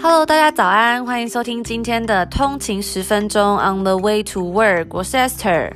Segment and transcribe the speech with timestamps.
[0.00, 5.72] Hello，大家早安，欢迎收听今天的通勤十分钟 On the way to work，我是 Esther。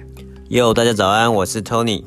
[0.49, 2.05] Yo，大家早安，我是 Tony。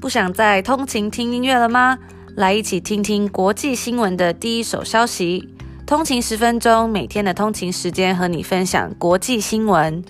[0.00, 1.98] 不想再通勤听音乐了吗？
[2.34, 5.48] 来一起听听国际新闻的第一手消息。
[5.86, 10.04] 通勤十分钟，每天的通勤时间和你分享国际新闻。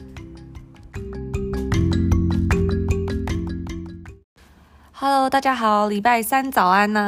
[4.93, 7.01] Hello，大家好，礼拜三早安呢、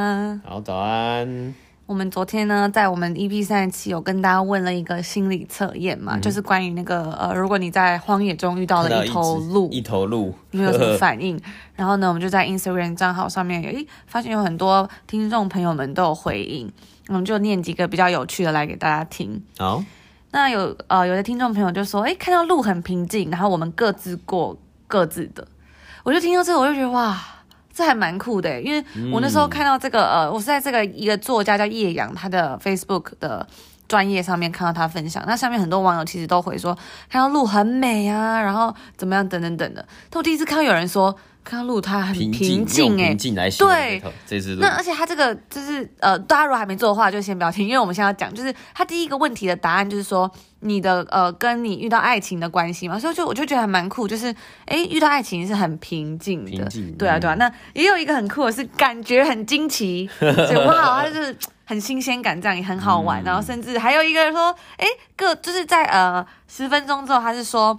[0.44, 0.50] 啊？
[0.50, 1.54] 好，早安。
[1.88, 11.40] 我们昨天呢，在我们 EP 三十七有跟大家问了一个心理测验嘛，嗯、就是关于那个呃，如果你在荒野中遇到了一头鹿，一,一头鹿， 你会有什么反应？
[11.74, 16.70] 然后呢，我们就在 Instagram 账号上面，诶，发现有很多听众朋友们都有回应，
[17.06, 19.42] 我们就念几个比较有趣的来给大家听。
[19.56, 19.82] 好，
[20.32, 24.54] 那有呃，有的听众朋友就说，诶，看到鹿很平静，然后我们各自过
[24.86, 25.48] 各自的。
[26.02, 27.18] 我就听到这个，我就觉得哇。
[27.78, 33.46] 这还蛮酷的，因为我那时候看到这个，嗯、呃，我是在这个一个作家叫叶阳他的 Facebook 的
[33.88, 36.76] 专业上面看到他分享，那下面很多网友其实都会说
[37.08, 39.84] 看到鹿很美啊，然后怎么样等等等的。
[40.10, 44.56] 但我第一次看到有人说看到鹿它很平静，哎，平静来对，这只。
[44.56, 50.30] 那而且他这个就是呃，大家如果还没做的话，就先不要听，因为我们现在要讲，就是他第一个问题的答案就是说。
[50.60, 54.34] 你的呃，跟你遇到爱情的关系嘛，所以就我就觉得还蛮酷，就是
[54.66, 57.34] 诶，遇到爱情是很平静的，平对啊对啊。
[57.34, 61.36] 那也有一个很酷的是，感觉很惊奇，所以哇，他就是
[61.68, 63.22] 很新鲜感，这样也很好玩。
[63.22, 67.78] 嗯、然后甚至还有一个人说，哎，各就是在呃十分钟之后，他是说。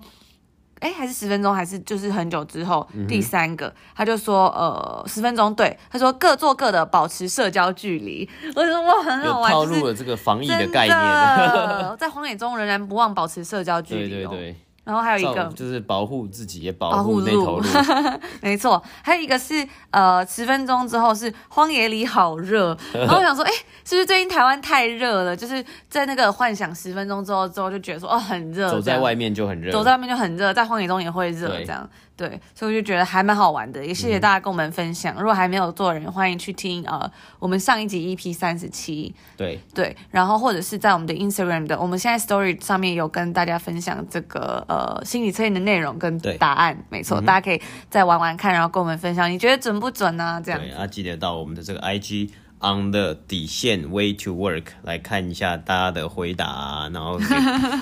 [0.81, 8.29] 哎，还是十分钟，还是就是很久之后，嗯、第三个他就说，呃，十分钟，对，他说各做各的，保持社交距离。
[8.55, 10.97] 我说哇，很好玩，套路了这个防疫的概念，
[11.99, 14.09] 在荒野中仍然不忘保持社交距离。
[14.09, 14.55] 对对对。
[14.89, 17.65] 然后还有一个就是保护自己，也保护那头鹿。
[18.41, 22.75] 没错，还有一个是呃，十分钟之后是荒野里好热。
[22.91, 23.51] 然后我想说，哎，
[23.85, 25.35] 是不是最近台湾太热了？
[25.35, 28.71] 就是在那个幻想十分钟之后之后就觉得说，哦，很热。
[28.71, 31.87] 走在外面就很热，走在外面就很热，在荒野中也会热，这样。
[32.17, 35.15] 对，所以我就觉得还蛮好玩的，也谢谢大家跟我们分享。
[35.15, 39.15] 嗯、如果还没有做的人，欢迎去听呃我们上一集 EP 三十七。
[39.37, 50.41] 对对，然后或者是在我们的 Instagram 的，我们现在 Story 上面有跟大家分享这个呃心理测验的内容跟答案，没错，嗯、大家可以再玩玩看，然后跟我们分享，你觉得准不准呢、啊？
[50.41, 52.29] 这样对啊，记得到我们的这个 IG。
[52.61, 57.17] On the 底线 way to work 来看一下大家的回答啊，然后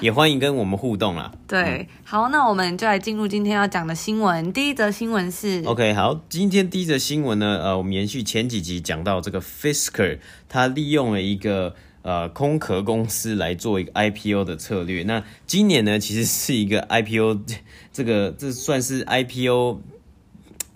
[0.02, 1.32] 也欢迎跟我们互动啦。
[1.50, 4.54] 对，好，那我们就来进入今天要讲的新闻。
[4.54, 11.74] 第一则新闻是，OK，好，今天第一则新闻呢，呃，我们延续前几集讲到这个 Fisker，他利用了一个
[12.08, 15.04] 呃空壳公司来做一个 IPO 的策略。
[15.04, 17.42] 那今年呢，其实是一个 IPO，
[17.92, 19.82] 这个这算是 IPO。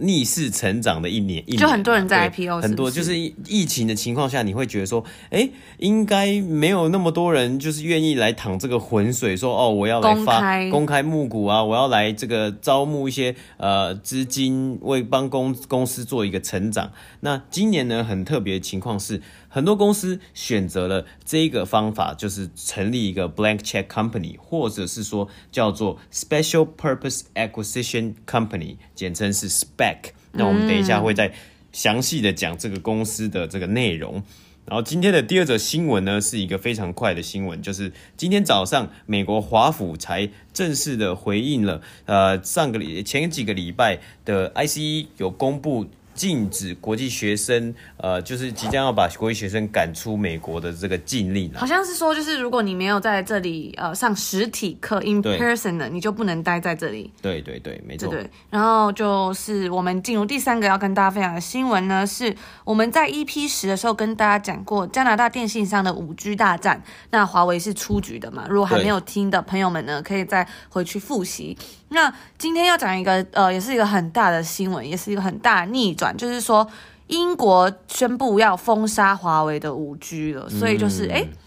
[0.01, 16.91] 逆势成长的一年，一年就很多人在 IPO，是是很多就是疫情的情况下，你会觉得说，哎、欸，应该没有那么多人就是愿意来淌这个浑水，说哦，我要来发公开，募股啊，我要来这个招募一些呃资金，为帮公公司做一个成长。
[17.19, 19.21] 那今年呢，很特别的情况是。
[19.53, 29.90] 很多公司选择了这个方法，就是成立一个 blank check company，或者是说叫做 special purpose acquisition company，简称是 SPAC。
[30.33, 31.31] 那我们等一下会再
[31.71, 34.23] 详细的讲这个公司的这个内容。
[34.65, 45.87] 然后今天的第二则新闻呢，是一个非常快的新闻，就是今天早上美国华府才正式的回应了，呃，上个礼前几个礼拜的 ICE 有公布。
[46.13, 51.51] 禁止国际学生，呃，就是即将要把国际学生赶出美国的这个禁令。
[51.53, 57.11] 好像是说，就是如果你没有在这里呃上实体课 in person 的，你就不能待在这里。
[57.21, 58.09] 对对对，没错。
[58.09, 68.45] 对，对，然后就是我们进入第三个要跟大家分享的新闻呢，是我们在 EP 十的时候跟大家讲过加拿大电信商的五 G 大战，那华为是出局的嘛？
[68.49, 71.57] 如果还没有听的朋友们呢，可以再回去复习。
[71.93, 76.65] 那今天要讲一个呃，也是一个很大的新闻，也是一个很大的逆转，就是说
[77.07, 81.37] 英国宣布要封杀华为的五 G 了，所以就是哎、嗯，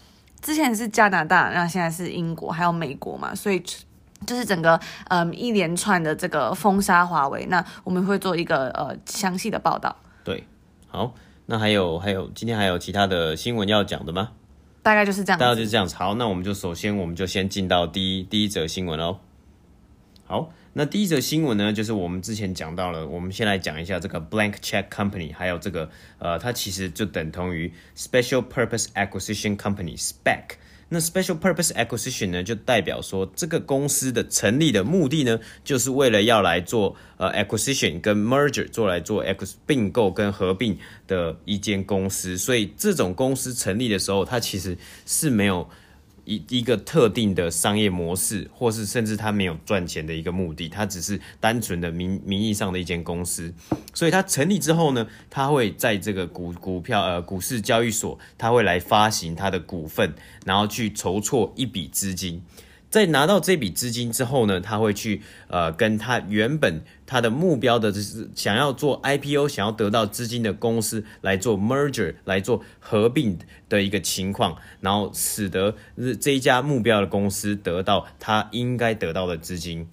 [0.43, 3.59] 之前是加拿大，那现在是英国，还有美国嘛，所以
[4.27, 4.79] 就是整个
[5.09, 9.95] 嗯一连串的这个封杀华为，那我们会做一个呃详细的报道。
[10.23, 10.45] 对，
[10.87, 11.15] 好，
[11.47, 14.29] 那还有还有今天还有其他的新闻要讲的吗？
[14.83, 15.95] 大概就是这样，大概就是这样子。
[15.95, 19.17] 好，那我们就首先我们就先进到第一第一则新闻喽。
[20.27, 25.87] 好，那第一则新闻呢，就是我们之前讲到了，我们先来讲一下这个 blank check company，还有这个
[26.17, 30.55] 呃，它其实就等同于 special purpose acquisition company SPAC。
[30.89, 40.75] 那 special purpose acquisition 呢，就代表说这个公司的成立的目的呢，就是为了要来做呃 acquisition 跟 merger，做来做 acqu 并购跟合并
[41.05, 42.35] 的一间公司。
[42.35, 44.75] 所以这种公司成立的时候，它其实
[45.05, 45.69] 是没有。
[46.25, 53.53] 一一个特定的商业模式，或是甚至他没有赚钱的一个目的，他只是单纯的名名义上的一间公司。
[53.93, 60.13] 所以他成立之后呢，他会在这个股股票呃股市交易所，他会来发行他的股份，
[60.45, 62.41] 然后去筹措一笔资金。
[62.95, 73.37] 在拿到这笔资金之后呢，他会去呃跟他原本他的目标的就是想要做 IPO、想要得到资金的公司来做 merger、来做合并
[73.67, 75.75] 的一个情况，然后使得
[76.21, 79.85] 这一家目标的公司得到他应该得到的资金。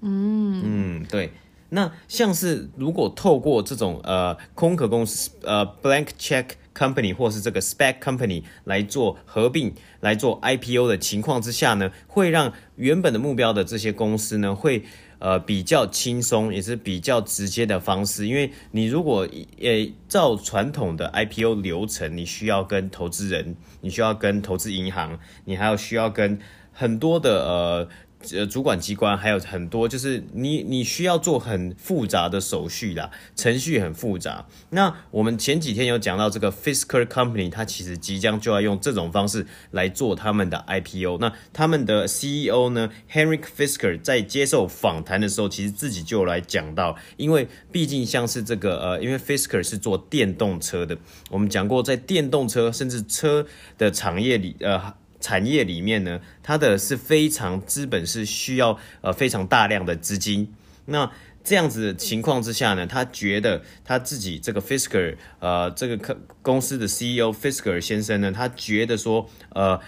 [0.00, 1.30] 嗯嗯，对。
[1.68, 14.82] 那像是如果透过这种呃空壳公司呃 blank check company 或是这个 spec company 来做合并来做 IPO 的情况之下呢，会让原本的目标的这些公司呢，会
[15.18, 18.26] 呃比较轻松，也是比较直接的方式。
[18.26, 19.26] 因为你如果
[19.60, 26.38] 呃照传统的 IPO 流程，你需要跟投资人，你需要跟投资银行，你还要需要跟
[26.72, 27.88] 很多的呃。
[28.32, 34.46] 呃，主管机关还有很多，就是你你需要做很复杂的手续啦，程序很复杂。
[34.70, 41.18] 那我们前几天有讲到这个 Fisker Company，它其实即将就要用这种方式来做他们的 IPO。
[41.20, 50.96] 那他们的 CEO 呢，Henrik Fisker 在接受访谈的时候，其实自己就来讲到，因为毕竟像是这个呃，因为 Fisker 是做电动车的，
[51.30, 54.94] 我们讲过，在电动车甚至车的产业里，呃。
[55.24, 60.52] 产业里面呢，它的是非常资本是需要呃非常大量的资金。
[60.84, 61.10] 那
[61.42, 69.80] 这样子的情况之下呢，他觉得他自己这个 Fisker 呃这个公司的 CEO Fisker 先生呢，他觉得说呃。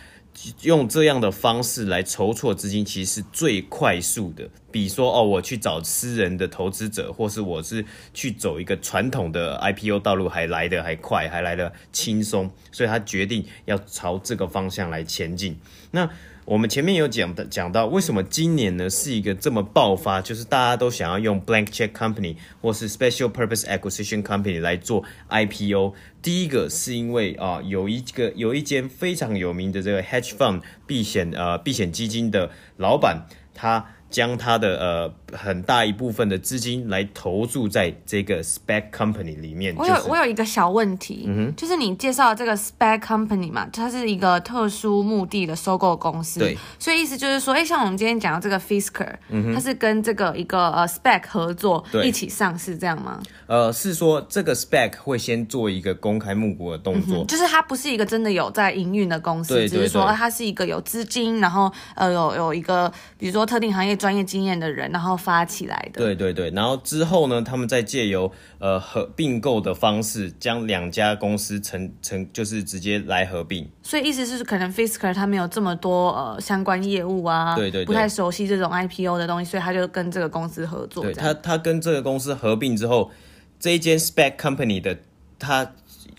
[0.62, 4.48] 用这样的方式来筹措资金，其实是最快速的。
[4.70, 12.50] 比说哦，我去找私人的投资者，或是我是去走一个传统的 IPO 道路，还来得还快，还来得轻松。
[12.70, 15.58] 所以他决定要朝这个方向来前进。
[15.90, 16.10] 那。
[16.46, 25.94] 我们前面有讲的讲到，为什么今年呢是一个这么爆发，就是大家都想要用 blank check company 或是 special purpose acquisition company 来做 IPO。
[26.22, 33.84] 第一个是因为啊，有一个有一间非常有名的这个 hedge fund 避险呃避险基金的老板，他。
[34.08, 39.74] 将他的呃很大一部分的资金来投注在这个 spec company 里面。
[39.76, 53.20] 我有、就是、我有一个小问题，嗯哼，就是你介绍的这个 spec company 嘛，它是一个特殊目的的收购公司，对，所以意思就是说，哎，像我们今天讲的这个 Fisker，嗯哼，它是跟这个一个呃 spec 合作，一起上市这样吗？
[53.48, 63.96] 呃，是说这个 spec 会先做一个公开募股的动作，嗯、就是它不是一个真的有在营运的公司，只是说它是一个有资金，然后呃有有一个比如说特定行业。
[63.96, 66.00] 专业经验的人，然后发起来的。
[66.00, 73.68] 对对对，然后之后呢，他们再借由呃合并购的方式，将两家公司成成就是直接来合并。
[73.82, 81.02] 所以意思是，可能 Fisker 他没有这么多呃相关业务啊，对对对，不太熟悉这种 IPO 的东西，所以他就跟这个公司合作。
[81.04, 83.10] 对，他他跟这个公司合并之后，
[83.58, 84.98] 这一间 Spec Company 的
[85.38, 85.72] 他。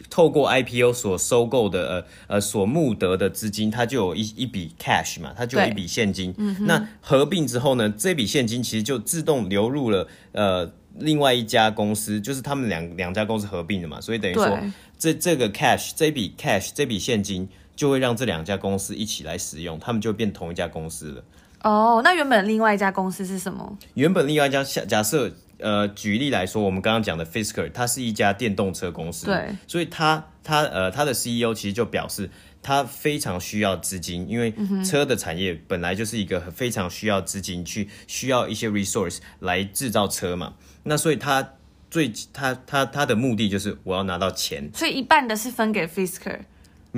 [0.09, 6.33] 透过 IPO 所收购的呃呃所募得的资金，它就有一一笔 cash 嘛，它就有一笔现金。
[6.37, 14.57] 嗯、那合并之后呢，这笔现金其实就自动流入了呃另外一家公司，就是他们两两家公司合并的嘛，所以等于说
[14.97, 21.23] 这这个 cash 这笔 cash 这笔现金就会让这两家公司一起来使用，他们就变同一家公司了。
[21.63, 23.77] 哦，那原本另外一家公司是什么？
[23.95, 25.31] 原本另外一家假假设。
[25.59, 32.29] 呃，举例来说，我们刚刚讲的 Fisker，它是一家电动车公司，对，所以它它呃他的 CEO 其实就表示，
[32.61, 34.53] 他非常需要资金，因为
[34.85, 41.53] 车的产业本来就是一个非常需要资金去需要一些 resource 来制造车嘛，那所以他
[41.89, 46.39] 最他他他的目的就是我要拿到钱，所以一半的是分给 Fisker。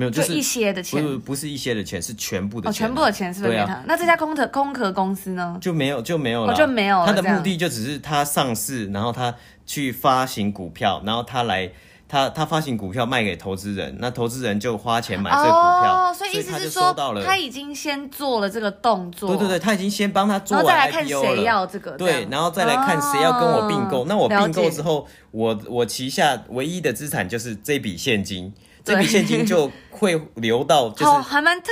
[0.00, 3.74] 没有，就是一些的钱，不是不是一些的钱，是全部的钱，哦，全部的钱是分给他。
[3.74, 5.58] 啊、那这家空壳空壳公司呢？
[5.60, 7.06] 就没有就没有了，哦，就没有了。
[7.06, 9.34] 他的目的就只是他上市，然后他
[9.66, 11.70] 去发行股票，然后他来
[12.08, 16.10] 他他发行股票卖给投资人，那投资人就花钱买这股票。
[16.10, 19.28] 哦，所以意思是说，他已经先做了这个动作。
[19.36, 20.72] 对对对，他已经先帮他做完了。
[20.72, 24.02] 然后再来看谁要这个，对，然后再来看谁要跟我并购。
[24.02, 28.54] 哦，那我并购之后，我我旗下唯一的资产就是这笔现金。
[28.90, 31.12] 这笔现金就会流到就是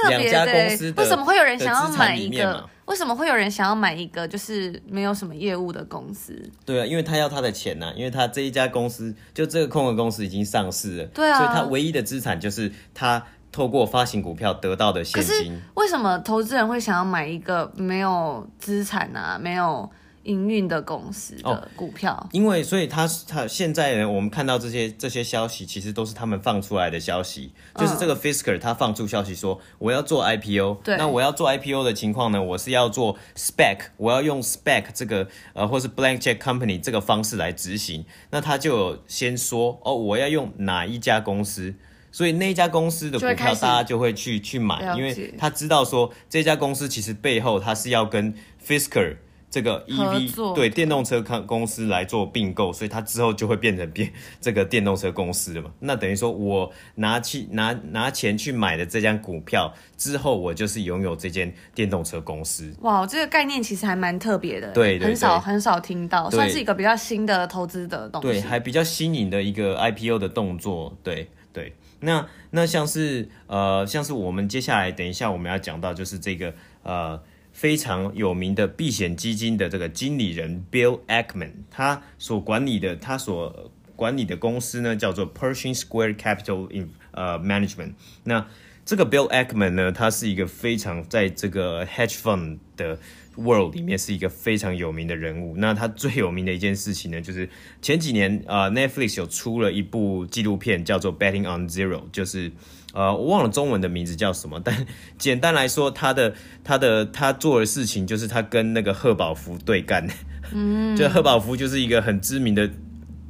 [0.08, 2.68] 两家公司的，为什么会有人想要买一个？
[2.86, 6.32] 为什么会有人想要买一个就是没有什么业务的公司？
[6.64, 13.22] 对啊，因为他要他的钱呐、啊，因为他这一家公司就这个空壳公司已经上市了，对啊，所以他唯一的资产就是他
[13.52, 15.60] 透过发行股票得到的现金。
[15.74, 19.90] 为什么投资人会想要买一个没有资产啊，没有？
[20.28, 22.12] 营运的公司的股票。
[22.12, 27.52] 哦、因为所以他他现在呢，我们看到这些这些消息，其实都是他们放出来的消息。
[27.74, 30.82] 就是这个 Fisker 他放出消息说，我要做 IPO。
[30.84, 30.96] 对。
[30.96, 38.04] 那我要做 IPO 的情况呢，我是要做 spec，我要用 spec 这个呃，或是 Blank Check Company 这个方式来执行。
[38.30, 41.74] 那他就先说哦，我要用哪一家公司。
[42.10, 48.34] 所以那一家公司的股票，大家就会去去买，因为他知道说这家公司其实背后他是要跟
[48.66, 49.16] Fisker
[49.50, 55.70] 这个 EV 对电动车公司来做并购，所以它之后就会变成变这个电动车公司了嘛。
[55.80, 62.74] 那等于说我拿去拿拿钱去买的这张股票之后，我就是拥有这间电动车公司。
[62.80, 71.74] 哇，这个概念其实还蛮特别的，对，很少很少听到，算是一个比较新的投资的东西，对，还比较新颖的一个 IPO 的动作，对对。
[72.00, 77.20] 那那像是呃像是我们接下来等一下我们要讲到就是这个呃
[77.58, 87.94] 非常有名的避险基金的这个经理人 Bill Ackman，他所管理的他所管理的公司呢叫做 Pershing Square Capital in 呃 Management。
[88.22, 88.46] 那
[88.84, 93.00] 这个 Bill Ackman 呢，他是一个非常在这个 Hedge Fund 的。
[93.40, 95.54] World 里面是一个非常有名的人物。
[95.58, 97.48] 那他最有名的一件事情呢，就是
[97.80, 102.50] 前几年啊、Netflix 有出了一部纪录片，叫做《Betting on Zero》，就是
[102.94, 104.86] 呃我忘了中文的名字叫什么，但
[105.18, 110.08] 简单来说，他的他的他做的事情就是他跟那个贺宝福对干。
[110.52, 112.70] 嗯， 就贺宝福就是一个很知名的。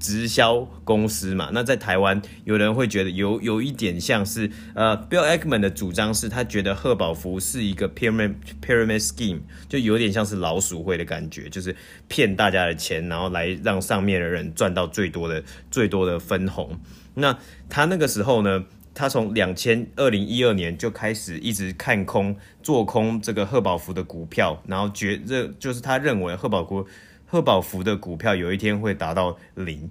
[0.00, 8.34] 直销公司嘛，那在台湾有人会觉得有有一点像是呃，Bill Ackman 的主张是他觉得贺宝福是一个 pyramid
[8.64, 11.74] pyramid scheme，就有点像是老鼠会的感觉，就是
[12.06, 16.78] 骗大家的钱，然后来让上面的人赚到最多的最多的分红。
[17.14, 17.36] 那
[17.68, 18.64] 他那个时候呢，
[18.98, 26.84] 他从两千二零一二年就开始一直看空做空这个贺宝福的股票，然后觉认就是他认为贺宝福。
[27.30, 29.88] 贺宝福的股票有一天会达到零，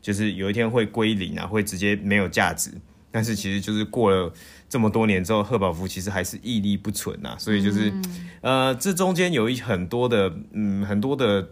[0.00, 2.70] 就是有一天会归零啊，会直接没有价值。
[3.10, 4.32] 但是其实就是过了
[4.68, 7.36] 这么多年之后，贺宝福其实还是屹立不存啊。
[7.38, 7.92] 所以就是，
[8.40, 11.48] 呃，这中间有一很多的，嗯，很多的，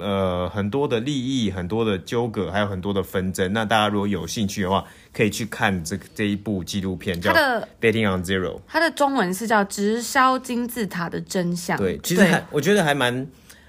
[0.00, 3.52] 呃，很多的利益，很多的纠葛，还有很多的纷争。
[3.52, 7.32] 那大家如果有兴趣的话，可以去看这这一部纪录片，叫
[7.80, 8.56] 《Betting on Zero》。
[8.66, 11.76] 它的中文是叫《直销金字塔的真相》。
[11.80, 13.26] 对，其实还我觉得还蛮。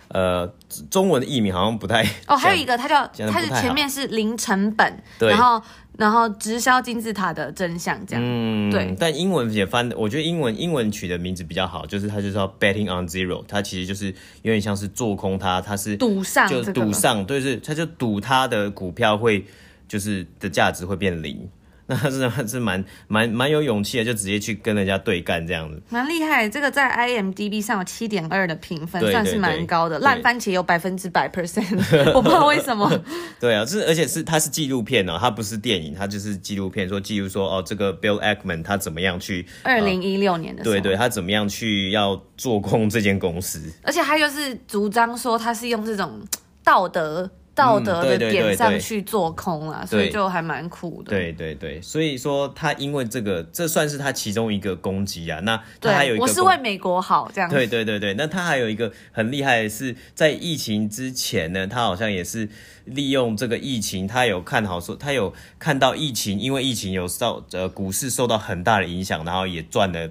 [0.09, 0.51] 呃，
[0.89, 5.61] 中文的译名好像不太哦，还有一个，它叫它是前面是零成本，对，然后
[5.97, 8.95] 然后直销金字塔的真相这样，嗯，对。
[8.99, 14.07] 但英文也翻，我觉得英文英文取的名字比较好，就是它就是叫 Betting on Zero，它其实就是
[14.41, 19.45] 有点像是做空它，它是赌上，就赌上，对，是它就赌它的股票会
[19.87, 21.47] 就是的价值会变零。
[21.89, 26.47] 那他是还是蛮蛮蛮有勇气的，就直接去跟人家对干这样子，蛮厉害。
[26.47, 29.97] 这个在 IMDB 上有七点二的评分，算是蛮高的。
[29.97, 31.75] 烂番茄有百分之百 percent，
[32.13, 32.87] 我不知道为什么。
[33.41, 46.21] 对啊，是而且是它是纪录片哦，它不是电影，它就是纪录片，说记录说哦，这个 Bill Ackman 他怎么样去二零一六年的时候，对对，他怎么样去要做空这间公司，而且他又是主张说他是用这种
[46.63, 47.29] 道德。
[47.59, 51.09] 道德的点上去做空啊，所以就还蛮苦的。
[51.09, 55.41] 对对对，所以说他因为这个，这算是他其中一个攻击啊。
[55.41, 57.49] 那他还有一个，我是为美国好这样。
[57.49, 62.47] 对对对对，那他还有一个很厉害的是，在疫情之前呢，他好像也是
[62.85, 70.09] 利用这个疫情，他有看好说，他有看到疫情，因为疫情有受呃股市受到很大的影响，然后也赚了。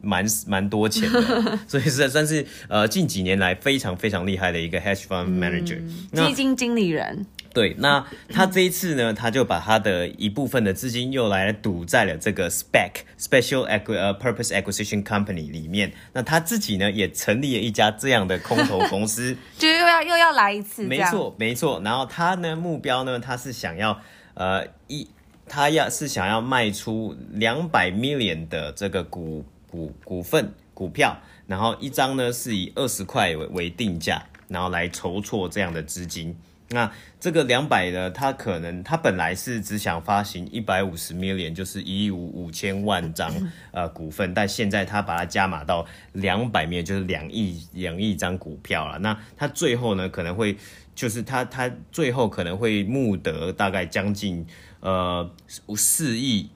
[0.00, 5.80] 蛮蛮多钱的， 所以是算是呃近几年来非常非常厉害的一个 hedge fund manager，
[6.12, 7.26] 嗯、基金经理人。
[7.52, 15.90] 对，那他这一次呢，他就把他的一部分的资金又来赌在了这个 spec special equ 呃 purpose acquisition company 里面。
[16.12, 20.84] 那他自己呢，也成立了一家这样的空投公司， 就又要又要来一次。
[20.84, 21.82] 没错，没错。
[21.84, 24.00] 然后他呢，目标呢，他是想要
[24.34, 25.08] 呃一，
[25.48, 29.44] 他要是想要卖出两百 million 的这个股。
[29.70, 36.36] 股股份股票，然后一张呢是以二十块为为定价，然后来筹措这样的资金。
[36.72, 43.32] 那这个两百呢，他可能他本来是只想发行一百五十 million，就是一亿五五千万张
[43.72, 48.98] 呃股份，但现在他把它加码到两百 million，就是两亿两亿张股票了。
[48.98, 50.56] 那他最后呢可能会
[50.94, 54.46] 就是他他最后可能会募得大概将近
[54.80, 55.30] 呃
[55.76, 56.50] 四亿。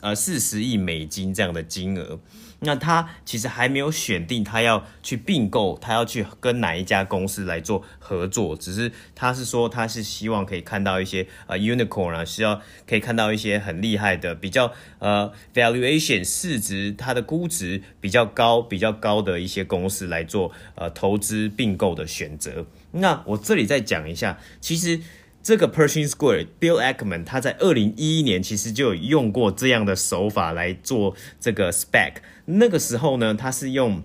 [0.00, 2.18] 呃四十亿美金这样的金额。
[2.60, 22.66] 那他其实还没有选定他要去并购，他要去跟哪一家公司来做合作，只是他是说他是希望可以看到一些呃 unicorn 啊，需要可以看到一些很厉害的比较呃 valuation 市值它的估值比较高比较高的一些公司来做呃投资并购的选择。
[22.90, 25.00] 那我这里再讲一下，其实。
[25.40, 32.14] 这个 Pershing Square Bill Ackman 他在二零一一年其实就有用过这样的手法来做这个 spec。
[32.50, 34.02] 那个时候呢，他是用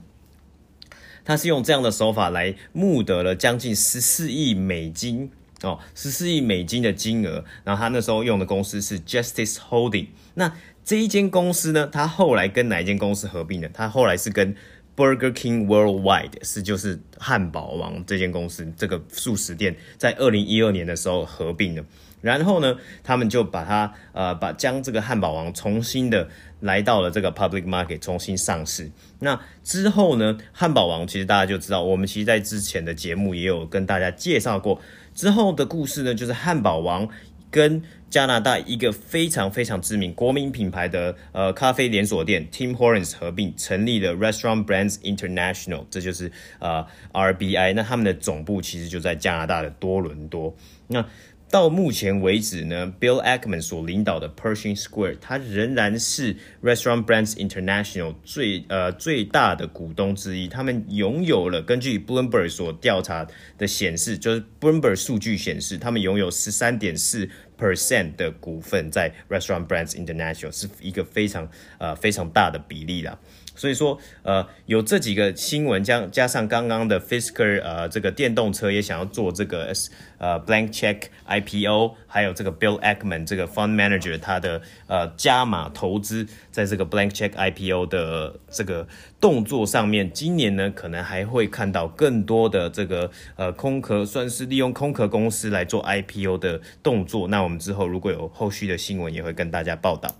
[1.23, 5.31] 他是用这样的手法来募得了将近十四亿美金
[5.61, 7.45] 哦，十四亿美金的金额。
[7.63, 10.07] 然后他那时候用的公司是 Justice Holding。
[10.33, 13.69] 那这一间公司呢，他后来跟哪一间公司合并的？
[13.69, 14.53] 他后来是跟
[14.97, 21.85] Burger King Worldwide 是就是汉堡王这间公司，这个速食店在二零一二年的时候合并了，
[22.21, 26.29] 然后呢，他们就把它呃把将这个汉堡王重新的
[26.63, 28.89] 来到了这个 public market 重新上市。
[29.19, 34.81] 那之后呢，汉堡王其实大家就知道，我们其实在之前的节目也有跟大家介绍过，
[35.13, 37.07] 之后的故事呢，就是汉堡王。
[37.53, 47.75] 跟加拿大一个非常非常知名国民品牌的呃咖啡连锁店 Tim Hortons 合并，成立了 Restaurant Brands International，这就是呃 RBI。
[47.75, 50.55] 那他们的总部其实就在加拿大的多伦多。
[50.87, 51.05] 那
[51.53, 60.47] 到目前为止呢，Bill Ackman 所领导的 Pershing Square，它仍然是 Restaurant Brands International 最呃最大的股东之一。
[60.47, 63.27] 他们拥有了根据 Bloomberg 所调查
[63.59, 73.19] 的显示，就是 Bloomberg 数据显示，他们拥有十三点四 percent 的股份在 Restaurant Brands International，是一个非常呃非常大的比例啦。
[73.55, 79.71] 所以说，呃，有这几个新闻，加加上刚刚的 Fisker，呃，这个电动车也想要做这个，
[80.17, 88.87] 呃，Blank Check IPO，还有这个 Bill Ackman 这个 Fund Manager 他的呃加码投资在这个 Blank Check IPO 的这个
[89.21, 97.27] 动作上面，今年呢可能还会看到更多的这个呃空壳，算是利用空壳公司来做 IPO 的动作。
[97.27, 100.15] 那我们之后如果有后续的新闻，也会跟大家报道。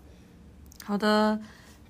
[0.84, 1.40] 好的。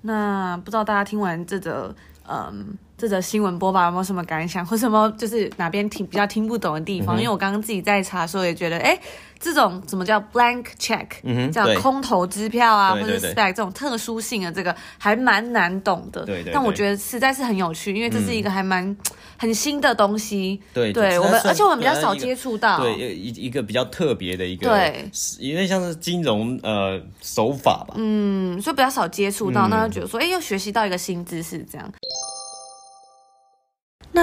[0.06, 1.94] 那不知道大家听完这个，
[2.28, 7.16] 嗯，这则新闻播报有没有什么感想，或什么就是哪边听比较听不懂的地方？
[7.16, 8.98] 嗯、因为我刚刚自己在查的时候也觉得，哎。
[9.40, 16.24] 这种什么叫 blank check，嗯，叫空头支票啊，或者 spec 这种特殊性的这个还蛮难懂的。
[16.24, 16.50] 对对。
[16.50, 18.96] 但我觉得实在是很有趣，因为这是一个还蛮
[19.36, 20.58] 很新的东西。
[20.72, 22.80] 对对，我们而且我们比较少接触到。
[22.80, 27.96] 对，一一个比较特别的一个，对，有点像是金融呃手法吧。
[27.98, 31.92] 嗯，所以比较少接触到，那就觉得说，哎，又学习到一个新知识这样。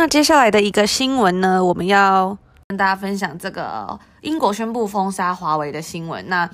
[0.02, 2.36] 那接下来的一个新闻呢，我们要。
[2.70, 6.50] 跟大家分享这个英国宣布封杀华为的新闻，那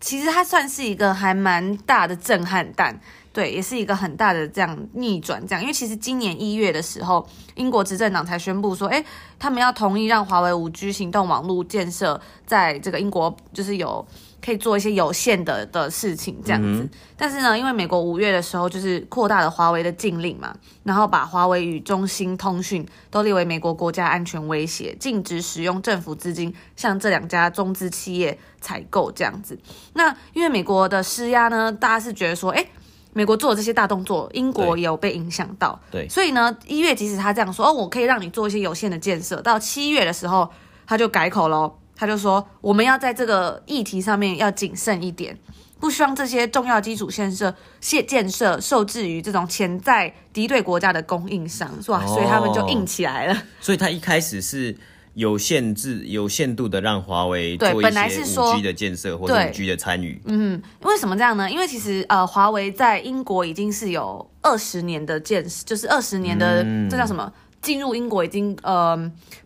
[0.00, 3.00] 其实它算是一个还蛮大的震撼弹，
[3.32, 7.24] 对，也是一个很大的这样逆转，这样，因为其实今年一月的时候，
[7.54, 9.04] 英国执政党才宣布说，哎，
[9.38, 14.04] 他们要同意让华为五 G 行动网络建设在这个英国，就是有。
[14.44, 16.82] 可以做一些有限的的事情，这样子。
[16.82, 29.58] 嗯、但是呢，因为美国五月的时候就是扩大了华为的禁令嘛，然后把华为与中兴通讯都列为美国国家安全威胁，禁止使用政府资金向这两家中资企业采购这样子。
[29.94, 32.66] 那因为美国的施压呢，大家是觉得说，哎，
[33.12, 35.78] 美国做的这些大动作，英国也有被影响到。
[35.90, 40.48] 对，所以呢，一月即使他这样说，哦，我可以让你做一些有限的建设，到七月的时候
[40.86, 41.74] 他就改口喽。
[42.00, 45.36] 他就说，我们要在这个议题上面要谨慎一点，
[45.78, 52.02] 不希望这些重要基础建设、建建设受制于这种潜在敌对国家的供应商，是吧？
[52.06, 53.42] 所以他们就硬起来了。
[53.60, 54.74] 所以他一开始是
[55.12, 60.18] 有限制、 有限度的让华为做一些五 G 的建设或者五 G 的参与。
[60.24, 61.50] 嗯，为什么这样呢？
[61.50, 67.30] 因为其实呃，华为在英国已经是有二十年的建设，就是二十年的、嗯、这叫什么？
[67.60, 68.96] 进入英国已经呃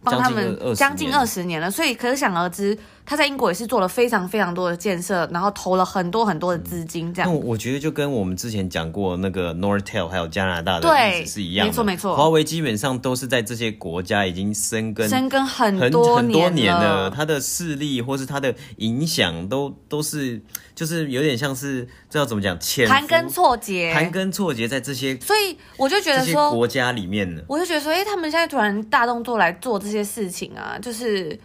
[0.03, 7.31] 帮他们将近二十年了，所以可想而知，他在英国也是做了非常非常多的建设，然后投了很多很多的资金，这样。
[7.31, 12.17] 那我觉得就跟我们之前讲过那个 Nortel 还有加拿大的例子是一样的，没错没错。
[12.17, 20.41] 华为基本上都是在这些国家已经生根生根很多很多年了，它的势力或是它的影响都都是
[20.75, 22.57] 就是有点像是这要怎么讲，
[22.89, 28.03] 盘根错节，盘根错节在这些，所以我就觉得说国家里面呢，我就觉得说，哎。
[28.15, 31.37] 他们现在突然大动作来做这些事情啊，就是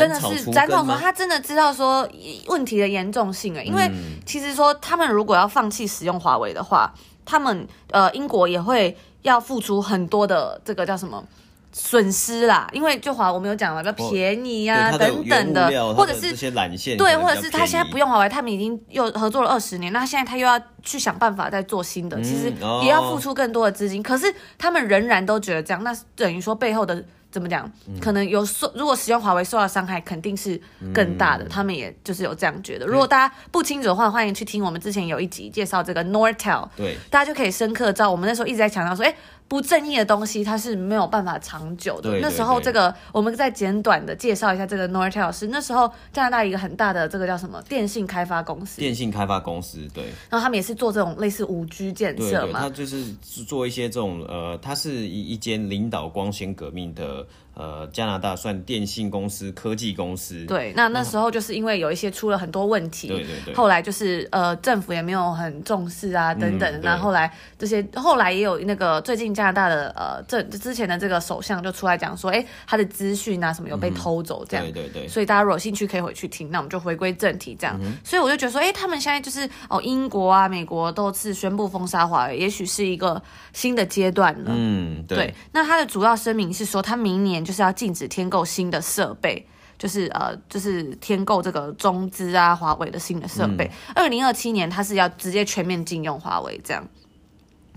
[0.00, 2.08] 真的是斩草除，他真的知道说
[2.48, 3.62] 问题的严重性啊。
[3.62, 3.90] 因为
[4.26, 6.92] 其实说他们如果要放弃使用华为的话，
[7.24, 11.24] 他们呃英国也会要付出很多的这个叫什么
[11.72, 22.52] 损失啦，因为就华我们有讲了，比较便宜呀、啊、等等的，的或者是这些缆线，对，或者是他现在不用华为，他们已经又合作了二十年，那现在他又要去想办法再做新的，嗯、其实
[22.82, 27.04] 也要付出更多的资金、哦，可是他们仍然都觉得这样，那等于说背后的。
[27.34, 27.68] 怎么讲？
[28.00, 30.60] 可能有受，如果使用华为受到伤害，肯定是
[30.92, 31.48] 更大的、嗯。
[31.48, 32.86] 他们也就是有这样觉得。
[32.86, 39.12] 如果大家不清楚的话，欢迎去听我们之前有一集介绍这个 Nortel，对，大家就可以深刻知道我们那时候一直在强调说，哎。
[39.46, 42.10] 不正义的东西，它是没有办法长久的。
[42.10, 48.80] 对对对，那时候，这个我们再简短的介绍一下这个 Nortel 是那时候加拿大一个很大的这个叫什么电信开发公司。
[48.80, 50.04] 电信开发公司，对。
[50.30, 52.60] 然后他们也是做这种类似五 G 建设嘛。
[52.60, 53.04] 他就是
[53.46, 60.46] 做一些这种呃，它是一一间领导光纤革命的呃加拿大算电信公司、科技公司。
[60.46, 63.54] 对，那那时候就是因为有一些出了很多问题，对对对。
[63.54, 69.34] 后来就是呃政府也没有很重视啊等等，那、嗯、后，来这些后来也有那个最近。
[69.34, 76.50] 加拿大的呃，这之前的这个首相就出来讲说，哎，他的资讯啊什么有被偷走这样，嗯、对对对，所以大家如果有兴趣可以回去听。
[76.52, 77.96] 那我们就回归正题，这样、嗯。
[78.04, 83.20] 所以我就觉得说，哎，他们现在就是哦，英国啊、美国都是宣布封杀华为，也许是一个
[83.52, 84.52] 新的阶段了。
[84.54, 85.34] 嗯对，对。
[85.50, 89.46] 那他的主要声明是说，他明年就是要禁止添购新的设备，
[89.78, 93.70] 就是呃，就是添购这个中资啊、华为的新的设备。
[93.94, 96.88] 二零二七年它是要直接全面禁用华为这样。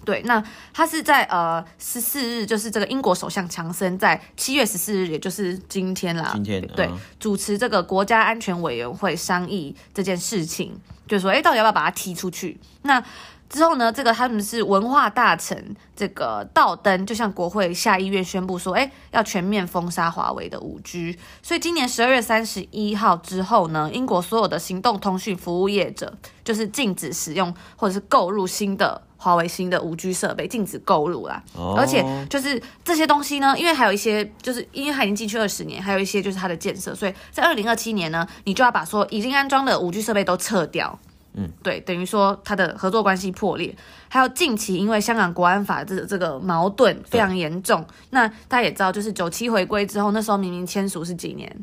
[0.05, 12.57] 对，那他是在呃十四日，就是这个英国首相强森在七月十四日，也就是今天啦，今天对、嗯、主持这个国家安全委员会商议这件事情，就是说，哎，到底要不要把他踢出去？
[12.83, 13.03] 那
[13.49, 21.17] 之后呢，这个他们是文化大臣这个道登就向国会下议院宣布说，哎，要全面封杀华为的五 G。
[21.41, 29.01] 所以今年十二月三十一号之后呢，英国所有的行动通讯服务业者就是禁止使用或者是购入新的。
[29.19, 31.75] 华为新的五 G 设备禁止购入啦，oh.
[31.75, 40.97] 而且就是这些东西呢，因为还有一些，就是因为它已经进去二十年，还有一些就是它的建设，所以在二零二七年呢，你就要把说已经安装的五 G 设备都撤掉。
[41.37, 43.73] 嗯，对，等于说他的合作关系破裂。
[44.09, 51.61] 还有近期因为香港国安法这这个矛盾非常严重，那大家也知道，就是九七回归之后，那时候明明签署是几年？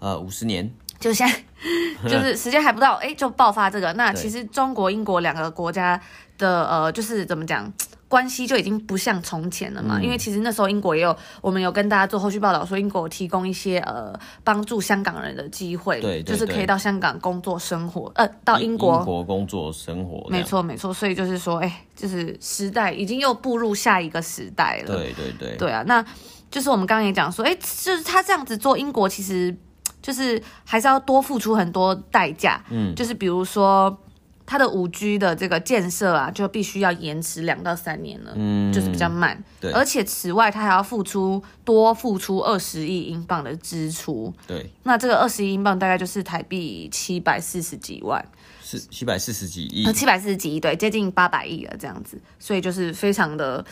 [0.00, 0.68] 呃，五十年。
[0.98, 1.34] 就现在，
[2.08, 3.92] 就是时间还不到，哎，就爆发这个。
[3.94, 6.00] 那其实中国、英国两个国家
[6.38, 7.72] 的呃，就是怎么讲，
[8.12, 9.98] 关系就已经不像从前了嘛。
[9.98, 14.12] 嗯、因为其实那时候英国也有，我们有跟大家做后续报道，说英国有提供一些呃
[14.44, 20.28] 帮助香港人的机会，对，就是可以到香港工作生活，呃，到英国英国工作生活。
[20.28, 24.94] 没错没错，所以就是说，哎，就是时代已经又步入下一个时代了。
[24.94, 26.04] 对对对，对啊，那
[26.50, 29.56] 就是我们刚刚也讲说，哎，就是他这样子做，英国其实。
[30.02, 33.96] 就是还是要多付出很多代价，嗯，就是比如说
[34.44, 48.24] 它的五 G 的这个建设啊，就必须要延迟两到三年了，嗯，就是比较慢，对，而且此外，它还要付出多付出二十亿英镑的支出，对，那这个二十亿英镑大概就是台币七百四十几万，
[48.62, 53.64] 是七百四十几亿，七百四十几亿，对，接近八百亿了这样子，所以就是非常的。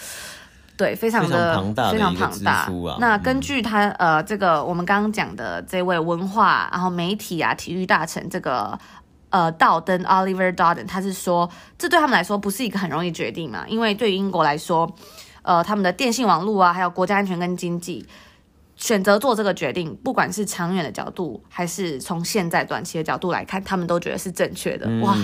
[0.77, 2.67] 对，非常的非常庞大。
[2.99, 8.79] 那根据他、嗯、呃，这个我们刚刚讲的这位文化，然后媒体啊，体育大臣这个
[9.31, 14.93] 呃，道登 Oliver Dowden，他是说，这对他们来说不是一个很容易决定嘛，因为对于英国来说，
[15.43, 18.07] 呃，他们的电信网络啊，还有国家安全跟经济。
[18.81, 24.87] 选择做这个决定，不管是长远的角度，还是从现在短期的角度来看，他们都觉得是正确的。
[24.89, 25.15] 嗯、哇，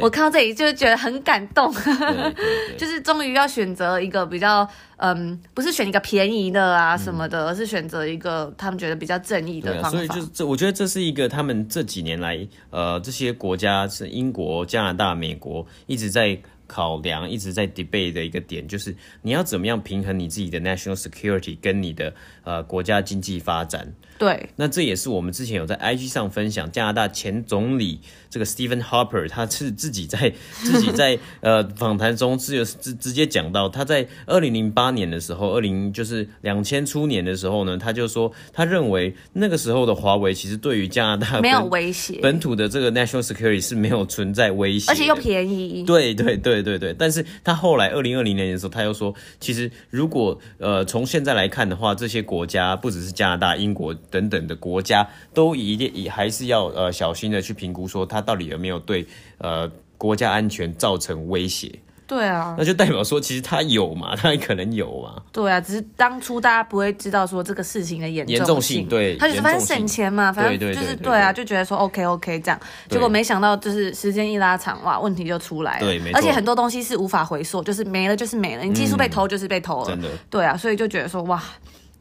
[0.00, 1.74] 我看到这里就觉得很感动，
[2.78, 4.66] 就是终于要选择一个比较，
[4.98, 9.90] 嗯，不是选一个便宜的啊什么的，嗯、而是选择一个他们觉得比较正义的方法。
[9.90, 16.40] 所以就是这，我觉得这是一个他们这几年来，呃，这些国家是英国、加拿大、美国一直在。
[16.70, 23.92] 考量一直在 debate 的一个点，就是你要怎么样平衡你自己的 national security 跟你的呃国家经济发展。
[24.20, 30.30] 对，那这也是我们之前有在 IG 上分享，加拿大前总理这个 Stephen Harper，他是自己在
[30.62, 45.82] 自己在呃访谈中是有直直接讲到，他在二零零八年的时候，二零就是两千初年的时候呢，他就说他认为那个时候的华为其实对于加拿大没有威胁，本土的这个 national security 是没有存在威胁，而且又便宜。
[45.84, 53.96] 对对对对对，但是他后来二零二零年的时候，他又说，其实如果呃从现在来看的话，这些国家不只是加拿大、英国。
[54.10, 59.06] 等等的国家都一定也还是要呃小心的去评估，说它到底有没有对
[59.38, 61.72] 呃国家安全造成威胁。
[62.06, 65.22] 对啊，那就代表说其实它有嘛， 它也可能有嘛。
[65.30, 75.86] 对啊，只是当初大家不会知道说这个事情的严重性，严重性，对，他就是反正省钱嘛，反正就是对啊，就觉得说 OK OK 这样，结果没想到就是时间一拉长，哇，问题就出来了。
[75.86, 76.18] 对，没错。
[76.18, 80.08] 而且很多东西是无法回溯，就是没了就是没了，你技术被偷就是被偷了，嗯，真的。
[80.28, 81.40] 对啊，所以就觉得说哇。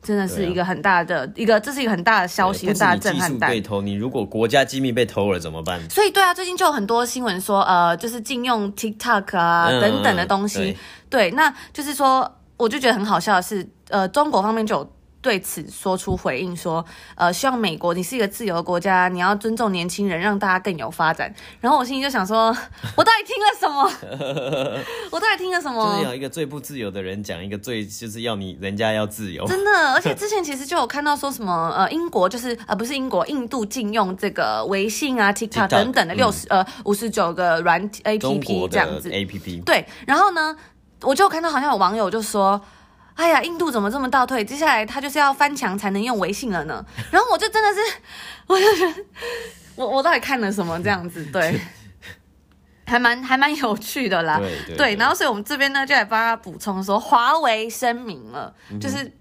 [0.02, 3.50] 真的是一个很大的、啊、一个，这是一个很大的消息，很大的震撼弹。
[3.52, 5.80] 被偷，你如果国家机密被偷了怎么办？
[5.90, 10.78] 所以对啊，最近就有很多新闻说，呃，就是禁用 TikTok 啊、嗯、等等的东西。
[11.10, 14.92] 对，对，那就是说，我就觉得很好笑的是，呃，中国方面就有。
[15.22, 21.34] 对此说出回应说，呃，希望美国你是一个自由的国家，你要尊重年轻人，让大家更有发展。
[21.60, 22.56] 然后我心里就想说，
[22.96, 24.80] 我到底听了什么？
[25.12, 25.98] 我到底听了什么？
[25.98, 29.46] 就是有一个最不自由的人讲一个最，就是要你人家要自由。
[29.46, 39.64] 真的，而且之前其实就有看到说什么， 呃，英国就是呃不是英国，印度禁用这个微信啊、TikTok 等等的六十、嗯、呃五十九个软 APP 这样子 APP。
[39.66, 40.56] 对，然后呢，
[41.02, 42.62] 我就看到好像有网友就说。
[43.20, 44.46] 哎呀，印度怎么这么倒退？
[44.46, 46.86] 接下来他就是要翻墙才能用微信了呢。
[47.12, 47.98] 然后我就真的是，
[48.48, 49.06] 我就觉得，
[49.76, 51.26] 我我到底看了什么这样子？
[51.26, 51.60] 对，
[52.86, 54.38] 还蛮还蛮有趣的啦。
[54.38, 59.12] 对，对，对，对，然后所以我们这边呢就来帮他补充说，华为声明了，嗯、就是。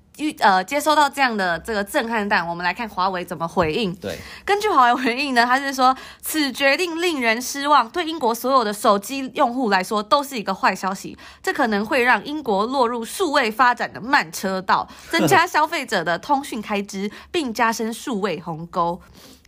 [0.40, 3.94] 呃，接收到这样的这个震撼弹，我们来看华为怎么回应。
[3.96, 11.16] 对，根据华为回应呢，他是说此决定令人失望，对英国所有的手机用户来说都是一个坏消息。
[11.42, 19.00] 这可能会让英国落入数位发展的慢车道，增加 消费者的通讯开支，并加深数位鸿沟。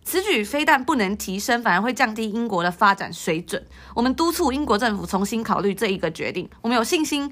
[0.03, 3.63] 此举非但不能提升，反而会降低英国的发展水准。
[3.95, 6.49] 我们督促英国政府重新考虑这一个决定。
[6.63, 7.31] 我们有信心。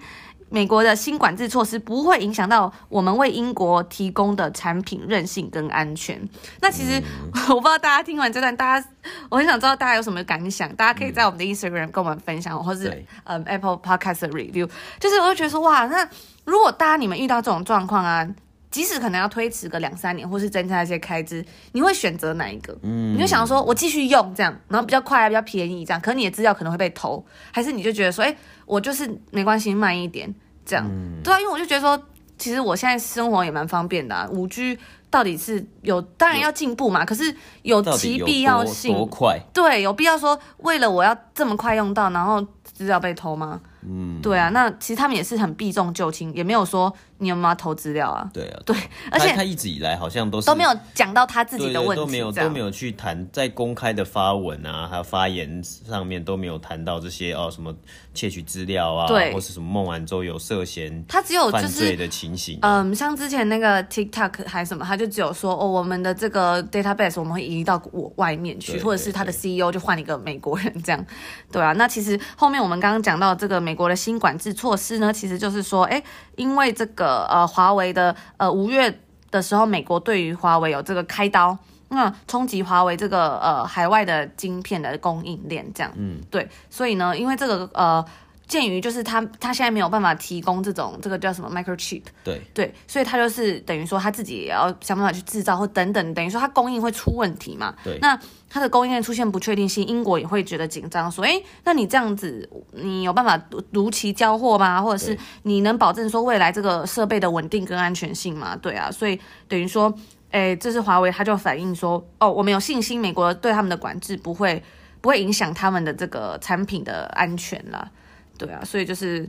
[0.51, 6.21] 美国的新管制措施不会影响到我们为英国提供的产品韧性跟安全。
[6.61, 7.03] 那其实
[7.51, 8.89] 我不知道大家听完这段，大家
[9.29, 10.75] 我很想知道大家有什么感想。
[10.77, 14.69] 大家可以在我们的 Instagram 跟我们分享，或是嗯 Apple Podcast 的 review。
[14.99, 16.09] 就是我就觉得说哇，那
[16.45, 18.27] 如果大家你们遇到这种状况啊，
[18.71, 22.77] 即使可能要推迟个两三年，或是增加一些开支，你会选择哪一个？
[22.83, 28.37] 嗯，你就想说我继续用这样，然后比较快啊，比较便宜这样，可你的资料可能会被偷，还是你就觉得说，哎、欸？
[28.67, 30.33] 我就是没关系，慢一点
[30.67, 31.99] 这样，嗯、对啊，因为我就觉得说，
[32.37, 34.29] 其实我现在生活也蛮方便的啊。
[34.31, 34.79] 五 G
[35.09, 39.41] 到底是有，当然要进步嘛，可是有其必要性，多快？
[39.55, 43.59] 对，有必要说为了我要这么快用到，然后资料被偷吗？
[43.83, 46.95] 嗯，对啊，那其实他们也是很避重就轻，也没有说。
[47.19, 48.31] 你有没有偷资料啊？
[48.33, 48.77] 对啊，对，
[49.11, 57.75] 而且他一直以来好像都是都没有讲到他自己的问题，都没有都没有去谈在公开的发文啊，还有发言上面都没有谈到这些哦，什么
[58.15, 62.59] 窃取资料啊，对，或是什么孟晚舟有涉嫌他只有犯罪的情形。
[62.63, 71.05] 嗯，像之前那个 TikTok 还是什么，他就只有说哦，我们的这个 database 我们会移到我外面去，或者是他的 CEO 就换一个美国人这样，
[71.51, 71.73] 对啊。
[71.73, 76.01] 那其实后面我们刚刚讲到这个美国的新管制措施呢，其实就是说，哎，
[76.37, 77.08] 因为这个。
[77.29, 78.99] 呃，华为的呃五月
[79.31, 81.57] 的时候，美国对于华为有这个开刀，
[81.89, 88.05] 那冲击华为这个呃海外的晶片的供应链，这样，嗯，对，所以呢，因为这个呃。
[88.49, 97.75] 鉴于就是他他现在没有办法提供这种这个叫什么 microchip，对对，所以他就是等于说他自己也要想办法去制造或等等，等于说他供应会出问题嘛。
[97.85, 103.39] 对，那他的供应链出现不确定性，英国也会觉得紧张，说，哎，那你这样子，你有办法
[103.71, 104.81] 如期交货吗？
[104.81, 108.57] 或者是你能保证说未来这个设备的稳定跟安全性吗？
[108.57, 109.93] 对啊，所以等于说，
[110.31, 114.63] 哎，这是华为他就反映说，哦，我们有信心美国对他们的管制不会
[115.03, 117.91] 不会影响他们的这个产品的安全了。
[118.39, 119.29] 对啊，所以就是，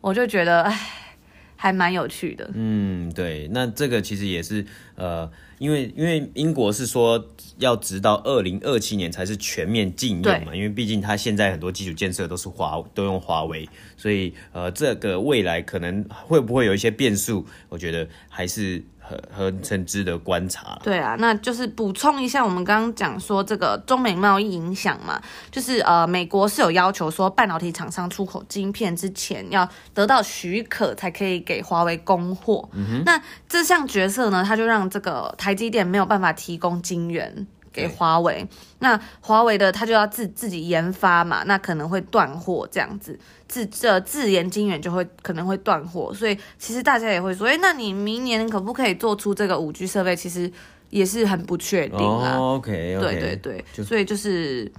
[0.00, 0.78] 我就觉得，哎，
[1.56, 2.48] 还蛮有趣的。
[2.54, 4.64] 嗯，对，那这个其实也是，
[4.96, 5.28] 呃，
[5.58, 7.26] 因为因为英国是说
[7.58, 18.84] 要直到二零二七年才是全面禁用嘛，因为毕竟它现在很多基础建设都是华都用华为，所以呃，这个未来可能会不会有一些变数，我觉得还是。
[19.06, 32.66] 很很诚挚的观察，对啊，那就是补充一下，我们刚刚讲说这个中美贸易影响嘛，就是呃，美国是有要求说半导体厂商出口晶片之前要得到许可才可以给华为供货。
[32.72, 37.46] 嗯，那这项决策呢，它就让这个台积电没有办法提供晶圆。
[37.74, 38.46] 给华为，
[38.78, 50.14] 那华为的他就要自自己研发嘛，那可能会断货这样子，自这自研晶圆就会可能会断货，所以其实大家也会说，哎，那你明年可不可以做出这个五 G 设备？
[50.14, 50.50] 其实
[50.90, 52.36] 也是很不确定啊。
[52.36, 53.00] Oh, OK，, okay.
[53.00, 53.36] 对对
[53.74, 54.70] 对，所以就是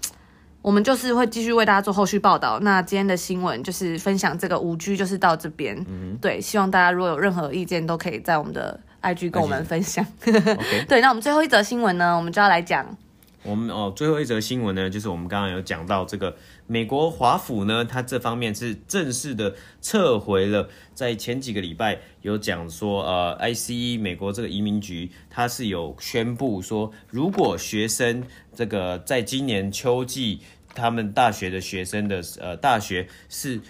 [0.61, 2.57] 我们就是会继续为大家做后续报道。
[2.61, 5.75] 那今天的新闻就是分享这个五 G，就是到这边。
[5.89, 8.79] 嗯，对，希望大家如果有任何意见，都可以在我们的。
[9.05, 10.05] IG 跟我们分享.
[10.89, 12.97] 对，那我们最后一则新闻呢，我们就要来讲。
[13.43, 28.23] 我们哦，最后一则新闻呢，就是我们刚刚有讲到这个美国华府呢，它这方面是正式的撤回了，在前几个礼拜有讲说，呃，ICE 美国这个移民局，它是有宣布说，如果学生
[28.55, 30.39] 这个在今年秋季
[30.73, 33.61] 他们大学的学生的呃大学是。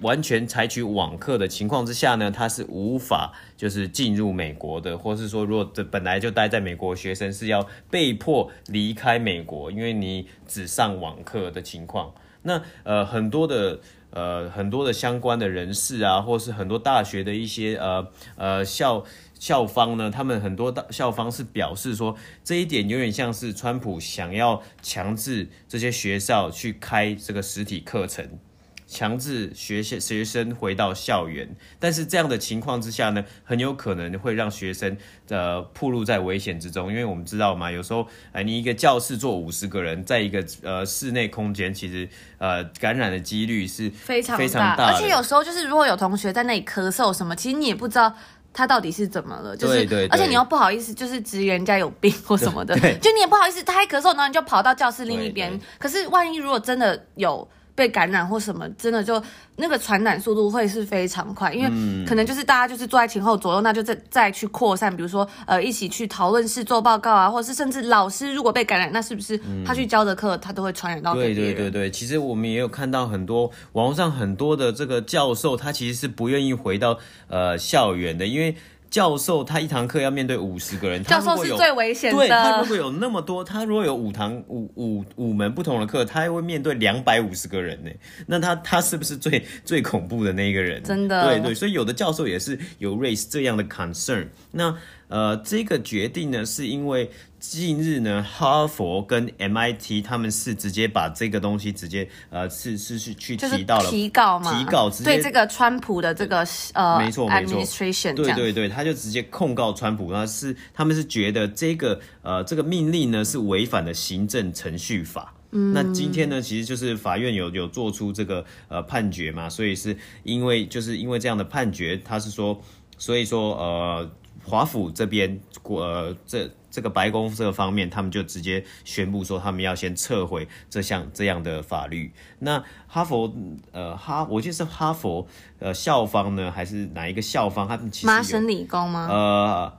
[0.00, 12.12] 完全采取网课的情况之下呢，他是无法就是进入美国的，或是说如果这本来就待在美国学生是要被迫离开美国，因为你只上网课的情况。
[12.42, 19.04] 那呃很多的呃很多的相关的人士啊，或是很多大学的一些呃呃校
[19.38, 28.38] 校方呢，他们很多大校方是表示说，这一点有点像是川普想要强制这些学校去开这个实体课程。
[28.86, 31.48] 强制学学学生回到校园，
[31.80, 34.96] 但是这样的情况之下呢，很有可能会让学生
[35.28, 48.14] 呃暴露在危险之中，因为我们知道嘛，有时候哎，你一个教室坐五十个人，在一个呃室内空间，其实呃感染的几率是非常非常大，而且有时候就是如果有同学在那里咳嗽什么，其实你也不知道
[48.52, 57.48] 他到底是怎么了，就是而且你又不好意思就是质疑人家有病或什么的，就你也不好意思，他还咳嗽，然后你就跑到教室另一边，可是万一如果真的有。
[57.76, 59.22] 被感染或什么，真的就
[59.54, 61.68] 那个传染速度会是非常快，因为
[62.04, 71.14] 可能就是大家就是坐在前后左右，那就再再去扩散，比如说呃一起去讨论室做报告啊，或者是甚至老师如果被感染，那是不是他去教的课他都会传染到？
[71.14, 78.56] 对对对对，其实我们也有看到很多网络上很多的这个教授，他其实是不愿意回到呃校园的，因为。
[78.90, 82.18] 教授他一堂课要面对五十个人，教授是最危险的。
[82.18, 87.90] 对，他如果有那么多，他如果有五堂五五五门不同的课，他还会面对两百五十个人呢。
[88.26, 90.82] 那他他是不是最最恐怖的那一个人？
[90.82, 94.26] 真的，对对，所以有的教授也是有 raise 这样的 concern。
[94.52, 94.74] 那
[95.08, 97.10] 呃，这个决定呢，是因为
[97.50, 115.32] 近日呢，哈佛跟 MIT 他们是直接把这个东西直接呃，是是去去提到了提告嘛，提告直接对这个川普的这个呃，没错没错，administration，对对对，他就直接控告川普，他是他们是觉得这个呃这个命令呢是违反了行政程序法。
[115.52, 122.60] 嗯，那今天呢，其实就是法院有有做出这个呃判决嘛，所以是因为就是因为这样的判决，他是说，
[122.98, 124.10] 所以说呃。
[124.46, 132.12] 华府这边，呃，这这个白宫这个方面，他们就直接宣布说，他们要先撤回这项这样的法律。
[132.38, 133.34] 那哈佛，
[133.72, 135.26] 呃，哈，我记得是哈佛，
[135.58, 137.66] 呃，校方呢，还是哪一个校方？
[137.66, 139.08] 他们其实麻省理工吗？
[139.10, 139.72] 呃，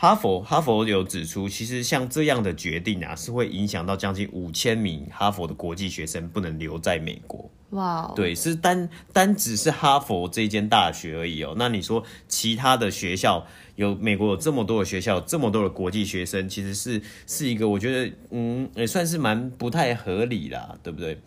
[0.00, 7.50] 哈佛，哈佛有指出，其实像这样的决定啊，是会影响到将近五千名哈佛的国际学生不能留在美国。
[7.72, 8.16] 哇，Wow.
[8.16, 11.54] 对，是单单只是哈佛这间大学而已哦。
[11.58, 21.20] 那你说其他的学校，有美国有这么多的学校，这么多的国际学生，其实是是一个我觉得嗯也算是蛮不太合理啦，对不对？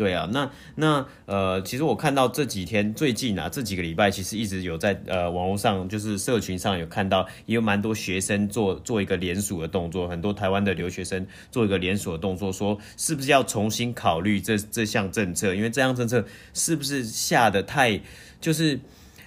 [0.00, 18.00] 对啊，那那呃，其实我看到这几天最近啊，这几个礼拜，其实一直有在呃网络上，就是社群上有看到，也有蛮多学生做做一个联署的动作，很多台湾的留学生做一个联署的动作，说是不是要重新考虑这这项政策，因为这项政策是不是下的太
[18.40, 18.80] 就是。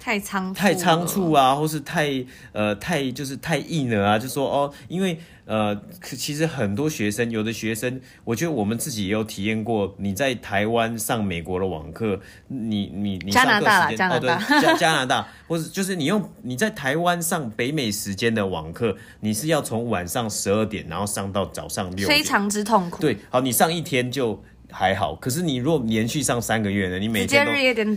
[0.04, 23.00] 太仓太仓促啊，或是太呃太就是太硬了啊，就说哦，因为呃，其实很多学生，有的学生，我觉得我们自己也有体验过，你在台湾上美国的网课，你你你上课时间，加拿大加拿大，哦对，加加拿大，或是就是你用你在台湾上北美时间的网课，你是要从晚上十二点，然后上到早上六点，非常之痛苦。
[23.00, 24.44] 对，好，你上一天就。
[24.74, 26.98] 还好，可是你如果连续上三个月呢？
[26.98, 27.52] 你每天都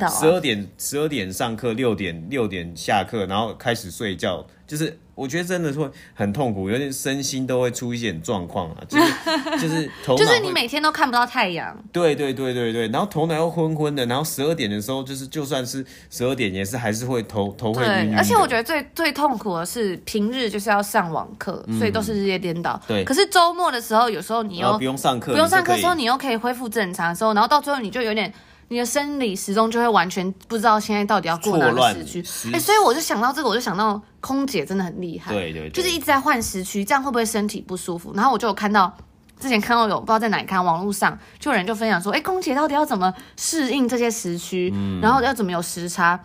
[0.07, 4.97] 十二点十二点上课，六点六点下课，然后开始睡觉，就是。
[5.17, 9.11] 我觉得真的会很痛苦，有点身心都会出一点状况啊，就是
[9.59, 18.15] 就是头脑 就是你每天都看不到太阳，对对对对对，然后头脑又昏昏的，然后十二点的时候就是就算是十二点也是还是会头头会晕晕。
[18.15, 22.79] 而且我觉得最最痛苦的是平日就是要上网课，嗯、所以都是日夜颠倒。
[22.87, 28.31] 对，可是周末的时候有时候你又不用上课，不用上课的时候你又可以恢复正常的时候，然后到最后你就有点。
[28.69, 38.11] 你的生理时钟就会完全不知道现在到底要过哪个时区，哎、欸，所以我就想到这个，我就想到空姐真的很厉害，对对，对，就是一直在换时区，这样会不会身体不舒服？
[38.13, 38.95] 然后我就有看到，
[39.39, 46.19] 之前看到有不知道在哪里看网络上，就有人就分享说，哎、欸，空姐到底要怎么适应这些时区，嗯、然后要怎么有时差？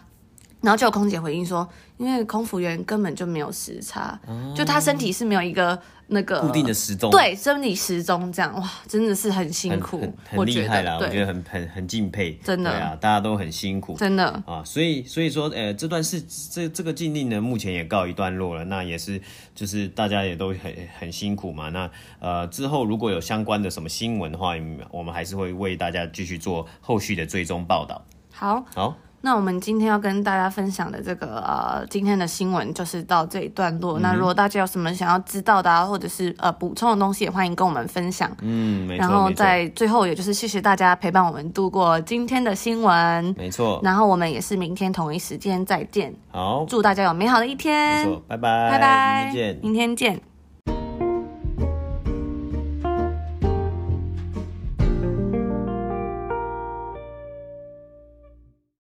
[0.62, 1.68] 然后就有空姐回应说，
[2.03, 5.81] 因为空服员根本就没有时差，哦、就他身体是没有一个。
[6.09, 19.19] 那个固定的时钟，对，生理时钟这样哇，真的是很辛苦，很厉害啦，我觉得很很很敬佩，真的，对啊，大家都很辛苦，真的啊，所以所以说，呃，这段是这这个禁令呢，目前也告一段落了，那也是
[19.55, 24.55] 就是大家也都很很辛苦嘛，那呃之后如果有相关的什么新闻的话，
[24.91, 28.05] 我们还是会为大家继续做后续的追踪报道。
[28.31, 28.95] 好，好。
[29.23, 33.99] 那我们今天要跟大家分享的这个呃今天的新闻就是到这一段落。
[33.99, 38.31] 嗯、那如果大家有什么想要知道的啊，或者是呃补充的东西，也欢迎跟我们分享。
[38.43, 39.01] 嗯，没错。
[39.01, 43.35] 然后在最后，也就是谢谢大家陪伴我们度过今天的新闻。
[43.39, 43.81] 没错。
[43.83, 46.12] 然后我们也是明天同一时间再见。
[46.33, 48.05] 好，祝大家有美好的一天。
[48.07, 49.59] 没错，拜拜，拜拜，明天见。
[49.62, 50.32] 明天见。